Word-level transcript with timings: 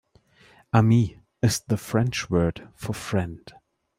Ami 0.73 1.19
is 1.43 1.59
the 1.59 1.77
French 1.77 2.27
word 2.27 2.67
for 2.73 2.91
friend. 2.91 3.53